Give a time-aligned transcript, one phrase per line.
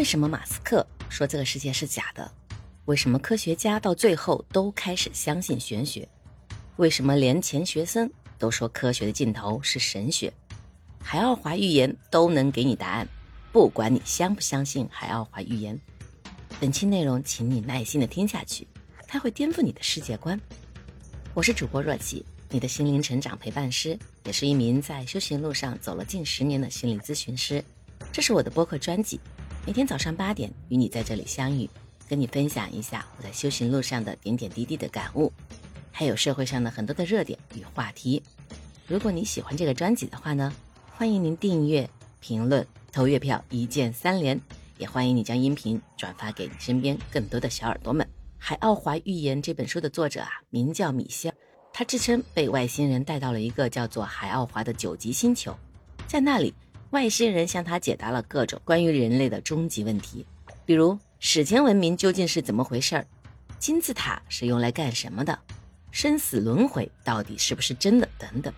[0.00, 2.32] 为什么马斯克说这个世界是假的？
[2.86, 6.08] 为什么科学家到最后都开始相信玄学？
[6.76, 10.32] 为什么连钱学森都说科学的尽头是神学？
[11.02, 13.06] 海奥华预言都能给你答案，
[13.52, 15.78] 不管你相不相信海奥华预言。
[16.58, 18.66] 本期内容，请你耐心的听下去，
[19.06, 20.40] 它会颠覆你的世界观。
[21.34, 27.62] 我是主播若琪，你的心灵成长陪伴师，也是一名在修行路上走了近十年的心理咨询师。
[28.10, 29.20] 这是我的播客专辑。
[29.66, 31.68] 每天早上八点与你在这里相遇，
[32.08, 35.30] 跟你分享一下我在修行路上的点点滴滴的感悟，
[35.92, 38.22] 还有社会上的很多的热点与话题。
[38.86, 40.52] 如果你喜欢这个专辑的话呢，
[40.96, 41.88] 欢迎您订阅、
[42.20, 44.40] 评论、投月票，一键三连。
[44.78, 48.04] 也欢迎你将音频转发给你身边更多的小耳朵们。
[48.38, 51.34] 《海奥华预言》这本书的作者啊，名叫米歇尔，
[51.70, 55.54] 他自称被外星人带到了一个叫做海奥华的九级星球，
[56.06, 56.54] 在那里。
[56.90, 60.26] 外星人向他解答了各种关于人类的终极问题，
[60.66, 63.06] 比如史前文明究竟是怎么回事儿，
[63.60, 65.38] 金字塔是用来干什么的，
[65.92, 68.52] 生死轮回到底是不是真的等等，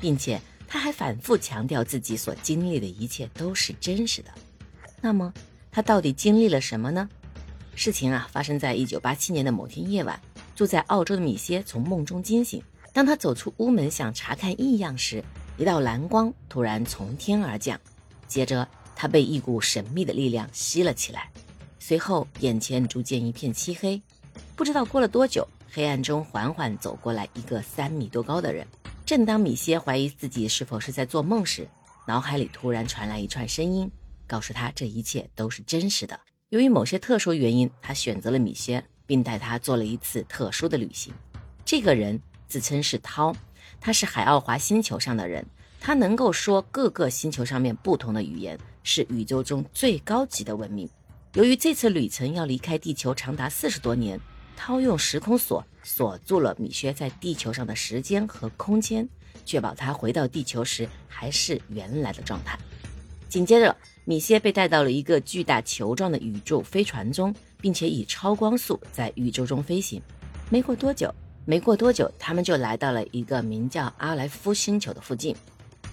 [0.00, 4.30] 并且他还反复强调自己所经历的一切都是真实的。
[5.02, 5.30] 那么
[5.70, 7.06] 他到底经历了什么呢？
[7.74, 10.18] 事情啊发生在一九八七年的某天夜晚，
[10.54, 12.62] 住在澳洲的米歇从梦中惊醒，
[12.94, 15.22] 当他走出屋门想查看异样时。
[15.58, 17.80] 一道蓝光突然从天而降，
[18.28, 21.30] 接着他被一股神秘的力量吸了起来，
[21.78, 24.00] 随后眼前逐渐一片漆黑。
[24.54, 28.66] 不知道过了多久，黑暗中缓缓走过来一个三米多高的人。
[29.06, 31.66] 正当米歇怀疑自己是否是在做梦时，
[32.06, 33.90] 脑海里突然传来一串声音，
[34.26, 36.20] 告诉他这一切都是真实的。
[36.50, 41.14] 由于某些特殊原因，他选择了米歇，并带他做了一次特殊的旅行。
[41.64, 43.34] 这个人自称是涛。
[43.80, 45.44] 他是海奥华星球上的人，
[45.80, 50.88] 他能够说各个星球上面不同的语言，是宇宙中最高级的文明。
[51.34, 54.18] 由于这次旅程要离开地球长达四十多年，
[54.56, 59.08] 涛用时空锁锁住了米歇在地球上的时间和空间，
[59.44, 62.58] 确保他回到地球时还是原来的状态。
[63.28, 70.00] 紧接着，米歇被带到了一个巨大球状的宇宙飞船中，并且以超光速在宇宙中飞行。
[70.48, 71.14] 没过多久。
[71.48, 75.34] 没过多久，他们就来到了一个名叫阿莱夫星球的附近。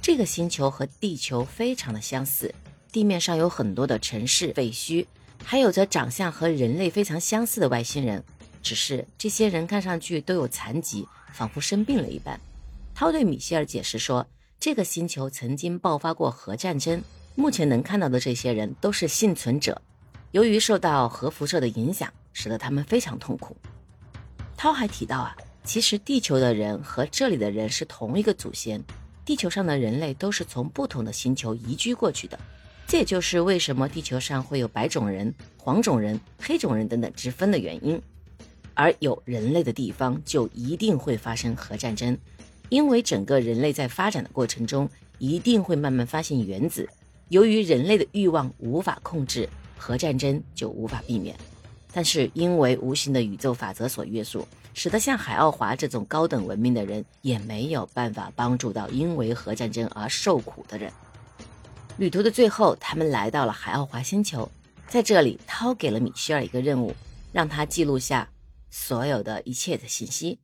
[0.00, 2.52] 这个星球和地球非常的相似，
[2.90, 5.04] 地面上有很多的城市废墟，
[5.44, 8.24] 还有着长相和人类非常相似的外星人。
[8.62, 12.40] 只是这些人看上去都有残疾，仿佛生病了一般。
[12.94, 14.26] 涛对米歇尔解释说，
[14.58, 17.02] 这个星球曾经爆发过核战争，
[17.34, 19.82] 目前能看到的这些人都是幸存者。
[20.30, 23.54] 由于受到核辐射的影响，使得他们非常痛苦。
[24.62, 28.80] 涛还提到啊，其实地球的人和这里的人是同一个祖先，
[29.24, 32.38] 地球上的人类都是从不同的星球移居过去的，
[32.86, 38.00] 这也就是为什么地球上会有白种人、黄种人、黑种人等等之分的原因。
[38.74, 42.16] 而有人类的地方就一定会发生核战争，
[42.68, 46.88] 因为整个人类在发展的过程中一定会慢慢发现原子，
[47.30, 51.34] 由于人类的欲望无法控制，核战争就无法避免。
[51.92, 60.90] 但是因为无形的宇宙法则所约束，使得像海奥华这种高等文明的人也没有办法帮助到因为核战争而受苦的人。
[61.98, 64.50] 旅途的最后，他们来到了海奥华星球，
[64.88, 66.94] 在这里，涛给了米歇尔一个任务，
[67.30, 68.26] 让他记录下
[68.70, 70.38] 所有的一切的信息，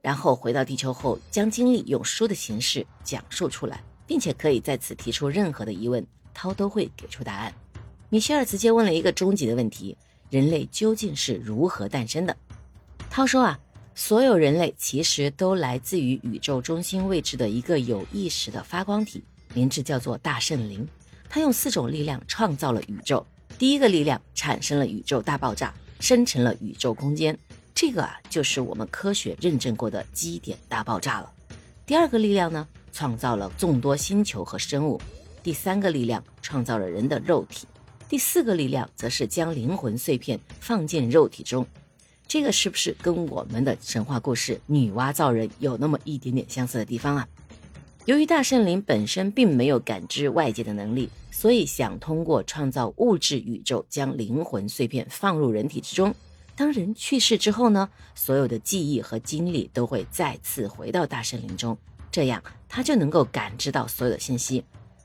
[0.00, 7.52] 然后回到地球后，将经历用书的形式讲述出来，并且可以在此提出任何的疑问，涛都会给出答案。
[8.08, 9.94] 米歇尔直接问了一个终极的问题。
[10.34, 12.36] 人类究竟是如何诞生的？
[13.08, 13.56] 涛说啊，
[13.94, 19.22] 所有人类其实都来自于宇宙中心位置的一个有意识的发光体，
[19.54, 20.84] 名字叫做大圣灵。
[21.28, 23.24] 它用四种力量创造了宇宙。
[23.56, 27.38] 第一个力量产生了宇宙大爆炸，生成了宇宙空间，
[27.72, 31.32] 这个啊就是我们科学认证过的基点大爆炸了。
[31.86, 35.00] 第二个力量呢，创造了众多星球和生物。
[35.44, 37.68] 第三个力量创造了人的肉体。
[38.08, 41.66] 第四个力量则是将灵魂碎片放进肉体中，
[42.28, 47.28] 这个是不是跟我们的神话故事女娲造人有那么一点点相似的地方啊？
[48.04, 56.14] 由于大圣灵本身并没有感知外界的能力，所以想通过创造物质宇宙将灵魂碎片放入人体之中。
[56.54, 61.76] 当人去世之后呢，所有的记忆和经历都会再次回到大圣灵中，
[62.12, 64.62] 这样他就能够感知到所有的信息。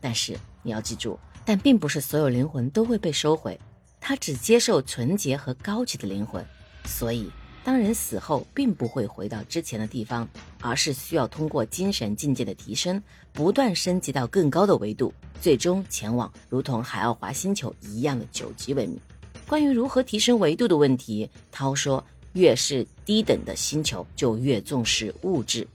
[0.00, 1.18] 但是你要记住。
[1.44, 3.58] 但并不是所有灵魂都会被收回，
[4.00, 6.44] 他只接受纯洁和高级的灵魂，
[6.84, 7.30] 所以
[7.64, 10.28] 当人死后，并不会回到之前的地方，
[10.60, 13.02] 而是需要通过精神境界的提升，
[13.32, 18.98] 不断升级到更高的维度，最终前往如同海奥华星球一样的九级文明。
[19.46, 22.02] 关于如何提升维度的问题，涛说，
[22.34, 25.66] 越是低等的星球，就越重视物质，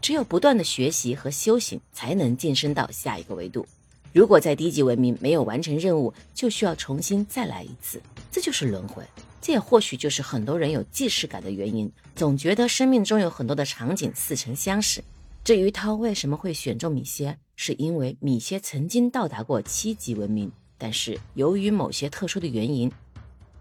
[0.00, 3.66] 只有不断的学习和修行，才能晋升到下一个维度。
[4.12, 8.00] 如果在低级文明没有完成任务，就需要重新再来一次，
[8.30, 9.02] 这就是轮回。
[9.40, 15.02] 这也或许就是很多人有既视感的原因，总觉得生命中有很多的场景似曾相识。
[15.42, 22.92] 至于他为什么会选中米歇，是因为米歇曾经到达过七级文明，但是由于某些特殊的原因，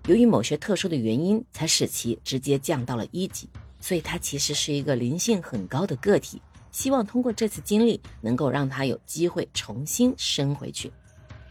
[0.05, 3.49] 由于某些特殊的原因，才使其直接降到了一级。
[3.79, 6.39] 所以他其实是一个灵性很高的个体，
[6.71, 10.91] 希望通过这次经历，能够让他有机会重新升回去。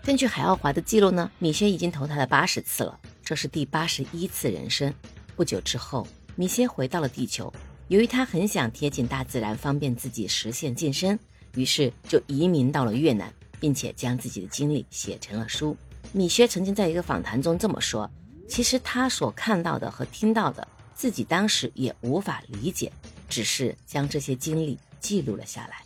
[0.02, 2.98] 根据海奥华的记录呢，米歇已经投胎了八十次了。
[3.22, 4.92] 这是第八十一次人生。
[5.36, 6.06] 不久之后，
[6.36, 7.52] 米歇回到了地球。
[7.88, 11.18] 由于他很想贴近大自然，方便自己实现晋升，
[11.54, 15.76] 于是就移民到了越南，并且将自己的经历写成了书。
[16.12, 18.10] 米歇曾经在一个访谈中这么说
[18.48, 22.90] ：“其实他所看到的和听到的，自己当时也无法理解，
[23.28, 25.82] 只是将这些经历记录了下来。”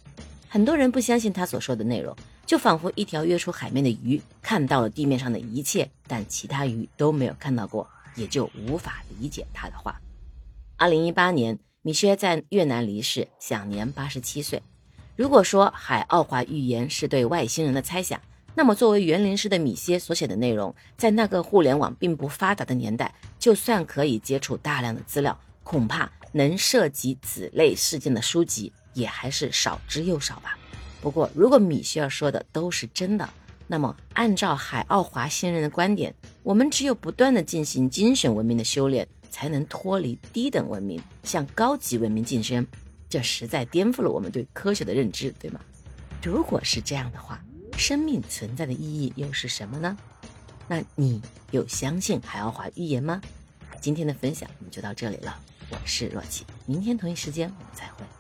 [0.49, 2.14] 很多人不相信他所说的内容。
[2.46, 9.99] 就仿佛一条跃出海面的鱼看到了地面上的一切，但其他鱼都没有看到过，也就无法理解他的话。
[10.76, 14.62] 二零一八年，米歇在越南离世，享年八十七岁。
[15.17, 18.20] 如果说海奥华预言是对外星人的猜想，
[18.55, 30.58] 那么作为园林师的米歇所写的内容，在那个互联网并不发达的年代，就算可以接触大量的资料，恐怕能涉及此类事件的书籍也还是少之又少吧。
[31.02, 33.29] 不过，如果米歇尔说的都是真的，
[33.67, 42.67] 那么按照海奥华星人的观点，我们只有不断的进行精神文明的修炼，才能脱离低等文明，向高级文明晋升。
[43.08, 45.61] 这实在颠覆了我们对科学的认知，对吗？
[46.23, 47.38] 如果是这样的话，
[47.76, 49.96] 生命存在的意义又是什么呢？
[50.67, 51.20] 那你
[51.50, 53.20] 有相信海奥华预言吗？
[53.81, 55.38] 今天的分享我们就到这里了，
[55.70, 58.13] 我是若琪，明天同一时间我们再会。